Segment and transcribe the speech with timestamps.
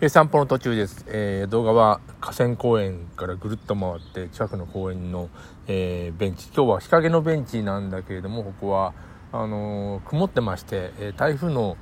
[0.00, 5.28] え、散歩の途中です、えー、動画は河川公園からぐるっと回って近くの公園の、
[5.66, 6.46] えー、ベンチ。
[6.54, 8.94] 今日は日陰のベンチなんだけれどもここは
[9.32, 11.76] あの曇ってまして、え台風の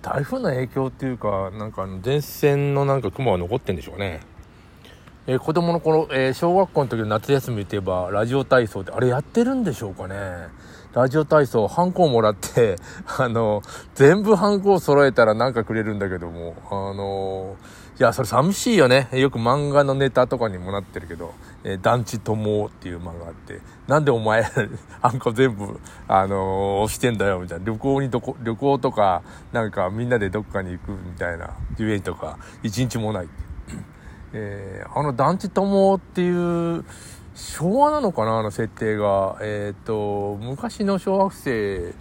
[0.00, 4.20] 台風の影響っていうかなんかあの前線のなんか雲が残ってんでしょうね。
[5.28, 10.16] えー、子供の頃、えー、小学校の時の夏休みといえば、ラジオ体操って、あれやってるんでしょうかね
[10.94, 12.76] ラジオ体操、ハンコをもらって、
[13.18, 13.60] あの、
[13.94, 17.56] 全部ハンコを揃えたらなんかくれるんだけども、あの
[17.98, 19.08] いや、それ寂しいよね。
[19.12, 24.42] よく漫画のネタとかにもなってるけど、えー、団地友っていう漫画あって、なんでお前、
[25.02, 27.64] ハンコ全部、あのー、押してんだよ、みたいな。
[27.64, 33.28] 旅行にどこ、旅行とか、なんかみんなでどっかに行くみたいな、遊園とか、一日もない。
[34.36, 36.84] えー、あの団地友っていう
[37.34, 39.38] 昭和なのかなあの設定が。
[39.40, 41.92] えっ、と昔の小学生っ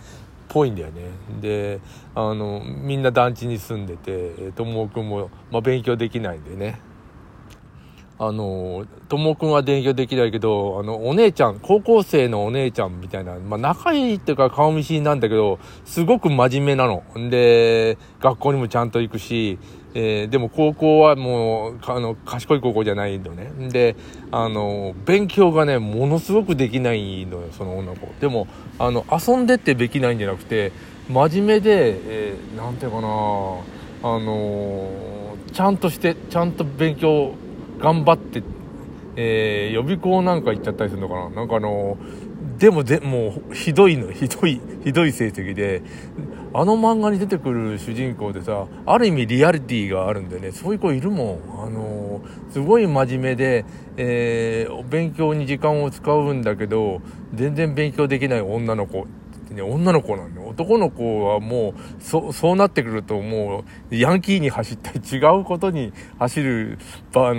[0.50, 1.04] ぽいんだよね。
[1.42, 1.80] で
[2.14, 6.80] あのみんな団地に住んでて友くんも、まあ、勉強できないんでね。
[8.18, 17.04] あの、ともくんは勉強できないけど、あの、お姉ちゃん、高校生のお姉ちゃんみたいな、まあ、仲いいっていうか顔見知りなんだけど、すごく真面目なの。
[17.18, 19.60] んで、学校にもちゃんと行くし、
[19.94, 23.52] えー、でも高校はもう、あの、賢い高校じゃないのね。
[23.70, 23.96] で、
[24.32, 28.08] あの、勉強がね、ものすごくできないのよ、その女の子。
[28.20, 28.48] でも、
[28.80, 30.72] あの、遊んでってできないんじゃなくて、
[31.10, 34.90] 真面目で、えー、なんていうかな、あの
[35.54, 37.34] ちゃんとして、ちゃんと勉強、
[37.86, 38.42] 頑張って、
[39.16, 41.30] えー、予備校なんか行っちゃったりするのかな。
[41.30, 41.98] なんかあの
[42.58, 45.84] でもで、もう、ひどいの、 ひどい、ひどい成績で、
[46.52, 51.40] あの漫画に出てくる主人公でさ、ある意味リアリティがあるんでね、そういう子いるもん。
[51.64, 53.66] あのすごい真面目で、
[53.98, 57.02] えー、勉強に時間を使うんだけど、
[57.36, 59.06] 全然勉強できない女の子。
[59.52, 66.78] ね、女の子なんで、男の子はもう、そ、そうなってくるともう、ヤンキーに走ったり、違うことに走る
[67.12, 67.34] 場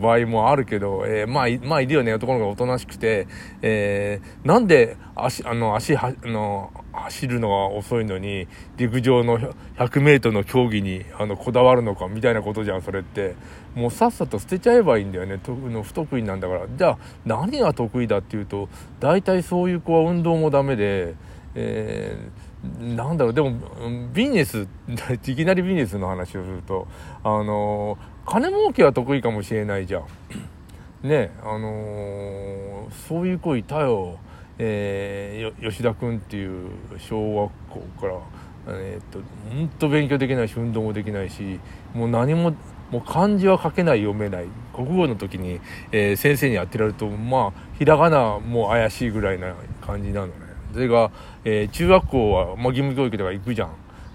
[0.00, 3.26] 場合もあるけど、えー、まあ、まあ、いるよね、男の子がおとなしくて、
[3.62, 9.38] えー、なんで、足、あの、足は、あの、走るのが遅いのに、陸上の
[9.76, 13.34] 100メートルの競技に、あの、こだわるのか、みたいなことじゃん、それって。
[13.74, 16.66] もうさっさと捨てちゃえばいいんだよね、との不得意なんだから。
[16.76, 18.68] じゃあ、何が得意だっていうと、
[18.98, 21.14] 大体そういう子は運動もダメで、
[21.54, 23.52] えー、なんだろう、でも、
[24.12, 24.66] ビジネス、
[25.26, 26.86] いきなりビジネスの話をすると、
[27.24, 30.04] あの、金儲けは得意かもしれないじゃん。
[31.06, 34.18] ね、あのー、そういう子いたよ。
[34.62, 36.68] えー、吉田君っていう
[36.98, 38.14] 小学校から、
[38.68, 41.58] えー、っと本当勉強できないし運動もできないし
[41.94, 42.52] もう何も
[42.90, 45.60] もう漢字は書けない読めない国語の時に、
[45.92, 50.28] えー、先生にやってられるとまあひらがなも怪しいぐらいな感じなの
[50.72, 51.10] それが、
[51.44, 53.70] えー、中学校は、まあ、義務教育とか行くじゃん。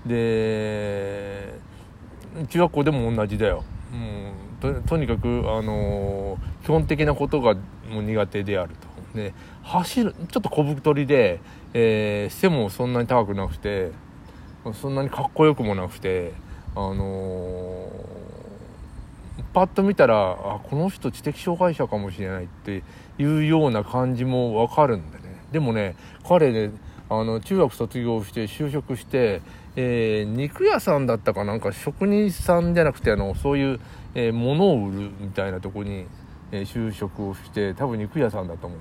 [0.06, 1.54] で
[2.50, 3.96] 中学校でも同じだよ、う
[4.68, 7.56] ん、ととにかく、あのー、基本的なことが
[7.90, 8.96] もう苦手であると。
[9.16, 9.34] で
[9.64, 11.40] 走るちょっと小太りで、
[11.74, 13.92] えー、背もそんなに高くなくて
[14.74, 16.34] そんなにかっこよくもなくて
[16.76, 22.84] あのー、パッと見たらあこの人知的障害者かもしれないって
[23.18, 25.15] いうような感じもわかるんでね。
[25.56, 25.96] でもね
[26.28, 26.70] 彼ね
[27.10, 29.42] あの中学卒業して就職して、
[29.78, 33.80] えー、肉屋さんだったかなんか職人さんじゃなくてあのそういう、
[34.16, 36.08] えー、物を売るみたいなとこに、
[36.52, 38.80] えー、就職をして多分肉屋さんだと思う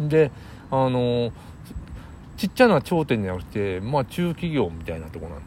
[0.00, 0.08] ね。
[0.10, 0.32] で
[0.72, 1.30] あの
[2.36, 5.44] ちっちゃな頂点じゃなくてまあ中企業みたいなとこなんで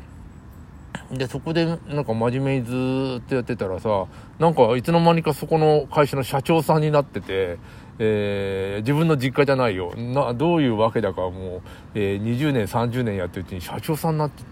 [1.12, 4.08] でそこでなんか真面目にずっとやってたらさ
[4.38, 7.58] なんかいつの間にかそこの会社の社長さんになってて、
[8.00, 9.94] えー、自分の実家じゃないよ。
[9.96, 11.62] などういうわけだかもう、
[11.96, 14.44] えー、20年30年やってるうちに社長さんになって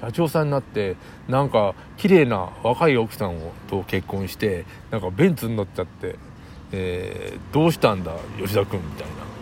[0.00, 0.96] 社長さんになって
[1.28, 6.16] なんか綺麗な若い奥さんをと結婚してなんかベンツに乗っちゃって
[6.72, 9.37] えー、どうしたんだ吉田君みたいな。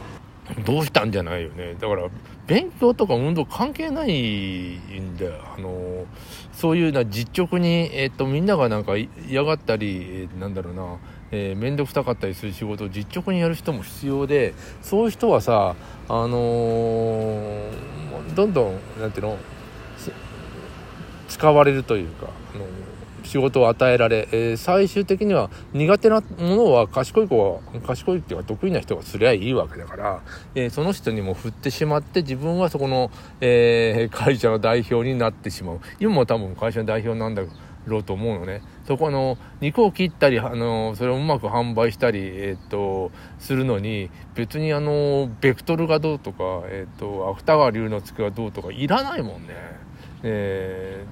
[0.64, 1.74] どうしたんじゃないよね。
[1.74, 2.08] だから
[2.46, 5.32] 勉強とか運動関係ないんだよ。
[5.56, 6.06] あの
[6.52, 10.96] そういうな実直に、え、っとみんながなんか嫌がったり、えー、なんだろうな
[11.32, 15.75] えー、面倒くさかったりする仕事を実直にやる人も必要でそういう人はさ
[16.08, 19.37] あのー、どんどんなんていうの
[21.28, 22.69] 使われるというか、あのー
[23.24, 30.22] 仕事を与えられ、えー、最終的には苦手なものは賢い子は、賢いっていうか得意な人がすりゃいいわけだから、
[30.54, 33.10] えー、その人にも振ってしまって自分はそこの、
[33.40, 35.80] えー、会社の代表になってしまう。
[36.00, 37.42] 今も多分会社の代表なんだ
[37.86, 38.62] ろうと思うのね。
[38.86, 49.54] そこの肉を切ったり、あの、それをうまく販売したり、えっ、と、するのに、別にあの、ベクトルがどうとか、えっ、と、芥川龍之介がどうとかいらないもんね。
[50.22, 51.04] え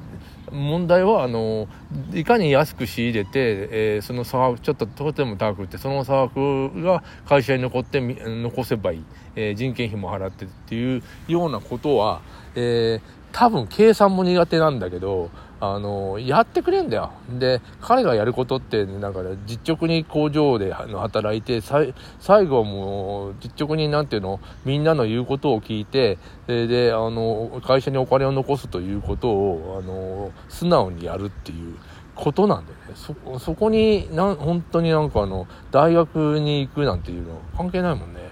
[0.51, 1.69] ー、問題はあの
[2.13, 9.05] いかに安く仕入れて、えー、その差額ちょっととても高くってその差額が会社に残って残せばいい、
[9.37, 12.23] えー、人件費も払ってっていうようなことは、
[12.55, 13.01] えー、
[13.33, 15.31] 多分計算も苦手なんだけど
[15.73, 17.13] あの、やってくれんだよ。
[17.39, 31.77] で、彼がやることって、なんか、実直に工場で働いて、最後はもう、実直になんていうの、みんなの言うことを聞いて、で、あの、会社にお金を残すということを、あの、素直にやるっていう
[32.15, 32.95] ことなんだよね。
[32.95, 38.24] そ、そこに、な、本当になんかあの、大学に行くなんていうの関係ないもんね。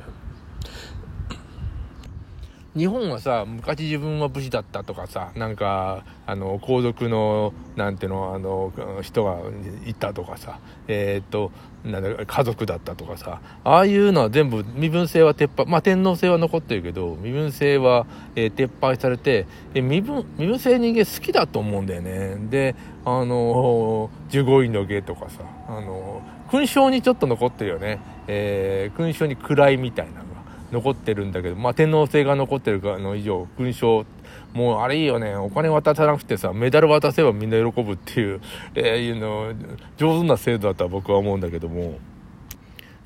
[2.75, 8.73] 日本はさ、昔自分は武士だったとかさ、なんか、あの、皇族の、なんていうの、あの、
[9.03, 9.41] 人が
[9.85, 10.59] いたとかさ、
[10.89, 11.53] えー、っと、
[11.85, 22.37] なんだ、家族だったとかさ、ああいうのは全部身分制は撤廃、まあ天皇制は残ってるけど、身分制は、えー、撤廃されて、え身分、身分制人間好きだと思うんだよね。
[22.49, 22.75] で、
[23.05, 28.01] あの、十五位の下とかさ、あの、勲章にちょっと残ってるよね。
[28.29, 30.32] えー、勲章に位みたいな。
[30.73, 34.07] 残ってるんだけど、まあ、天皇制が残ってるかの以上、勲章、
[34.55, 38.41] もうあれいいよね、お金渡さなくてさ、メダル渡せばみんな喜ぶっていう、
[38.75, 39.53] えー、いうの、
[39.99, 41.99] 上手な制度だとは僕は思うんだけども、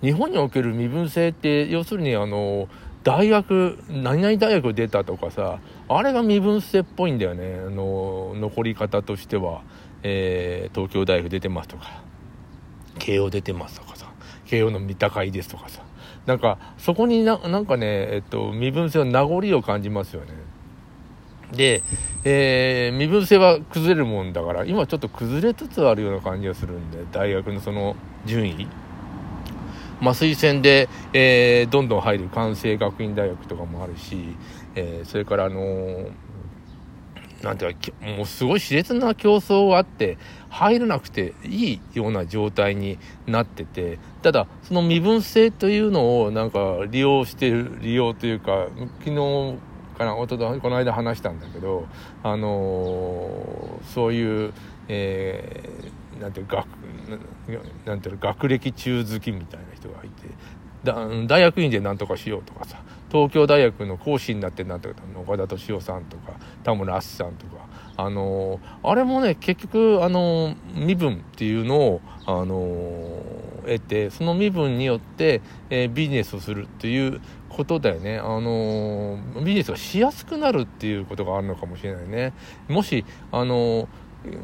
[0.00, 2.68] 日本における身分制って、要するにあの、
[3.02, 5.58] 大学、何々大学出たとかさ、
[5.88, 9.62] あれが身分制っぽいんだよね、あの、残り方としては、
[10.02, 12.02] えー、東京大学出てますとか、
[12.98, 14.12] 慶応出てますとかさ、
[14.44, 15.85] 慶応の三鷹いですとかさ、
[16.26, 20.32] なんか、そこにななんかね、えっと、身分制の名残を感じますよね。
[21.52, 21.82] で、
[22.24, 27.94] えー、身分制は崩れるもんだから、今ちょっと崩れつつあるような感じがするんで、大学のその
[28.24, 28.66] 順位。
[30.00, 34.36] まあ、推薦で、えー、どんどん入る関西学院大学とかもあるし、
[34.74, 36.10] えー、それからあのー
[37.42, 40.16] なんていうか、もうすごい熾烈な競争があって、
[40.48, 48.66] 入らなくていいような状態になってて、ただ、その身分制というのをなんか利用してる、利用というか、
[48.98, 49.54] 昨日
[49.96, 51.86] かな、おととこの間話したんだけど、
[52.24, 54.52] あのー、そういう、
[54.88, 56.66] えー、なんていう学、
[57.86, 60.28] なんていう学歴中好きみたいな人がいて、
[61.28, 64.88] 大学院で何とかしようとかさ、東京大学の講師になってなった
[65.18, 66.32] 岡田敏夫さんとか
[66.64, 78.18] 田村淳さんとかあのあれもね結局あの身分っていうのをあの得てその身分によって、えー、ビジネスをするっていうことだよね。
[78.18, 82.32] あのビジネスがしやすくなるっていうことがあるのかもしれないね。
[82.68, 83.88] もしあの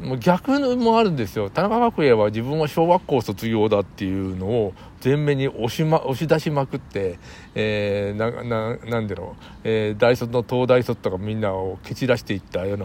[0.01, 1.49] もう逆もあるんですよ。
[1.49, 4.73] 田中角栄は自分は小学校卒業だっていうのを
[5.03, 7.19] 前面に押し,、ま、押し出しまくって、
[7.53, 12.77] えー、な、な、なんだろう、えー、大卒の東大卒とかみんなを蹴散らしていったよう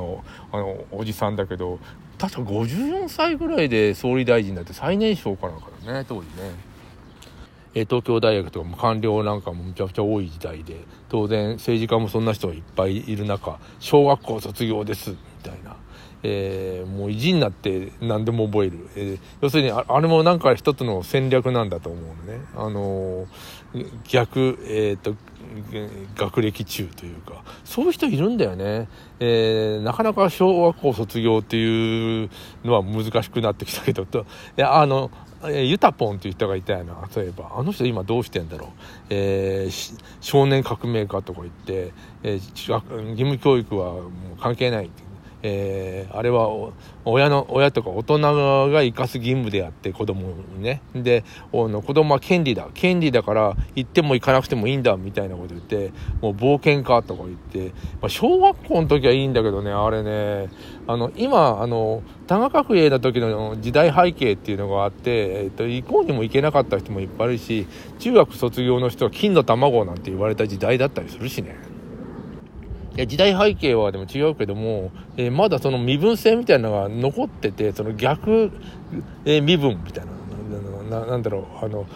[0.53, 1.79] な、あの、おじさんだけど、
[2.19, 6.69] 確か54歳ぐらいで総理大臣になって最年少かなんかだね、当時ね。
[7.75, 10.77] え東京大学とかも官僚なんかもむちゃくちゃ多い時代で、
[11.09, 15.77] 当然政治家もそんな人がいっぱいいる中、小学校卒業です、みたいな。
[16.25, 25.15] えー、もう意地になって何でも覚える、えー、要するにあれもなんか一つの戦略なんだと思うのね、あのー、逆、えーと、
[26.17, 28.89] 学歴中というかそういう人いるんだよね、
[29.21, 32.31] えー、なかなか小学校卒業っていう
[32.65, 35.11] のは難しくなってきたけどといやあの
[35.45, 37.09] ユタポンっていう人がいたよな。
[37.15, 38.71] 例えばあの人今どうしてんだろう、
[39.11, 41.93] えー、少年革命家とか言って、
[42.25, 44.91] えー、義務教育はもう関係ない
[45.43, 46.49] えー、あれは
[47.05, 48.19] 親の親とか大人
[48.71, 50.83] が生かす義務であって子供にね。
[50.95, 52.69] で子供は権利だ。
[52.75, 60.49] 権利だから行っても行かなくてもいいんだみたいなこと言ってもう冒険家とか言って、まあ、小学校の時はいいんだけどねあれね。
[60.87, 67.67] あの今あの多賀角栄の時の時代背景っていうのがあって、えー、と行こうにも行けなかった人もいっぱいいるし
[67.99, 71.68] 中学卒業の人は金の卵なんて言われた時代だったりするしね。
[73.01, 78.51] や時代背景はでも違うけども、えー、まだその身分制みたいなのが残っててその逆、
[79.25, 80.13] えー、身分みたいな
[81.01, 81.87] ななんだろうあの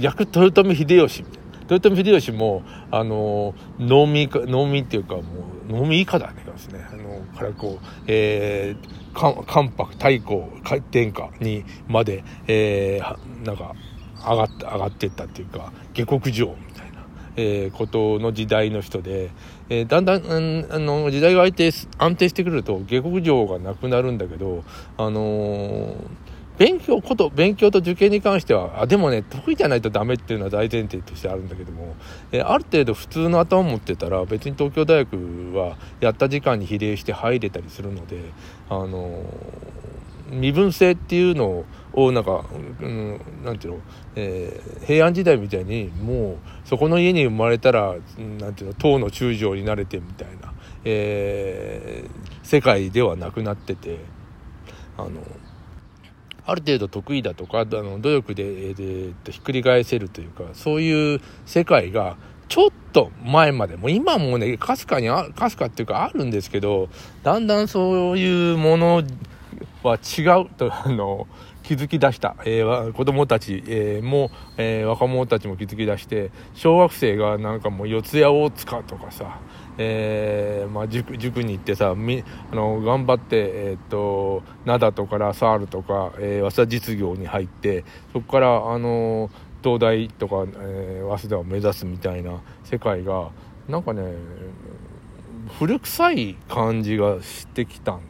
[0.00, 1.44] 逆豊臣秀吉みたいな。
[1.70, 5.22] 豊臣秀吉も、あの、農民か、農民っていうか、も
[5.66, 6.86] う、農民以下だね、ですね。
[6.92, 13.74] あの、からこう、えー、関白、太閤、天下にまで、えー、なんか、
[14.18, 16.94] 上がって、上がってったっていうか、下克上みたいな
[17.36, 19.30] えー、ことの時代の人で、
[19.68, 24.64] えー、だんだん、うん、あの時代が安定安定してくると下克上がなくなるんだけど、
[24.96, 25.94] あのー、
[26.58, 31.96] 勉強こと、勉強と受験に関しては、あ、でもね、得意じゃないとダメっていうのは大前提としてあるんだけども、
[32.30, 38.20] えー、ある程度普通の頭を持ってたら、別に東京大学はやった時間に比例して入れたりするので、
[38.68, 39.22] あのー、
[40.30, 42.44] 身分制っていうのを、なんか、
[42.80, 43.80] うん、なんていうの、
[44.16, 47.94] えー、平安時代みたいに、もう、そこの家に生まれたら、
[48.38, 50.52] なんていうの、唐の中将になれてみたいな、
[50.84, 53.98] えー、世界ではなくなってて、
[54.96, 55.10] あの、
[56.46, 62.16] ある程度得意だとかあの努力で、えー、ひっくり返せるというかそういう世界が
[62.48, 66.88] ちょっと前までも今もねかすかにかすかっていうかあるんですけど
[67.22, 69.02] だんだんそういうもの
[69.88, 71.26] は違うとあの
[71.62, 79.40] 気づき出した、えー、子供たち、えー、も、えー、若者たちも気づき出して小学生がなんかもう四谷大塚とかさ
[79.76, 82.22] えー、まあ、塾塾に行ってさみ
[82.52, 89.30] あの頑張って、えーと、灘とかラサールとか、えー、早稲田実業に入ってそこからあの
[89.62, 93.30] 東大とか、えー、早稲田を目指すみたいな世界が
[93.68, 94.14] なんかね
[95.58, 98.00] 古臭い感じがしてきたん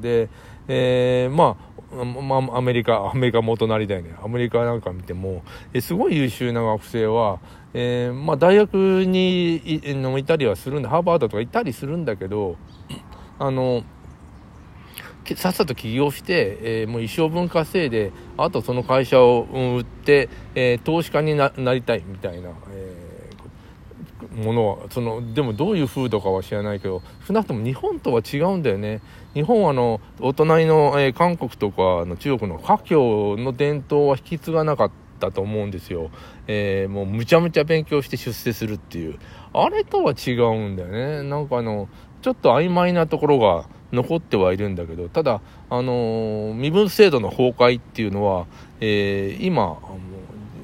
[0.00, 0.28] で、ね、で、
[0.68, 4.16] えー、まあまあ、アメリカ、アメリカ元なりだよね。
[4.22, 5.42] アメリカなんか見ても、
[5.72, 7.38] えすごい優秀な学生は、
[7.72, 12.56] えー、まあ、大学にいのいたりはするんで、ハーバードとかいたりするんだけど、
[13.38, 13.84] あの、
[15.36, 23.03] さっさと起業して、えー、もう一生分稼いで、あとその会社を売って、えー、投資家になりたいみたいな、え、
[24.34, 29.00] ものは、その、でもどういう風土かは知らないけど、少なくとも日本とは違うんだよね。
[29.34, 35.04] 日本はあの、お隣の、え韓国とかの中国の華僑の伝統は引き継がなかった。
[35.14, 36.10] ったと思うんですよ。
[36.46, 39.18] えー、もうむちゃむちゃ勉強して出世するっていう。
[39.52, 41.22] あれとは違うんだよね。
[41.22, 41.88] なんかあの、
[42.22, 48.46] ちょっと曖昧なところが残ってはいるんだけど、ただ、あのー、身分制度の崩壊っていうのは、
[48.80, 49.78] えー、今、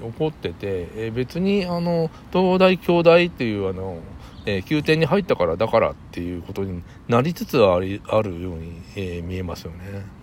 [0.01, 3.99] 起こってて、えー、別に、あの、東大京大っていう、あの、
[4.47, 10.20] えー、宮廷に入ったからだからっていうことになりつつありあるように、え、見えますよね。